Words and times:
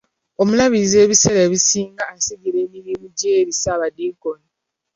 Omulabirizi 0.41 0.95
ebiseera 1.03 1.41
ebisinga 1.47 2.03
asigira 2.15 2.57
emirimu 2.65 3.05
gye 3.17 3.31
eri 3.39 3.53
saabadinkoni. 3.61 4.47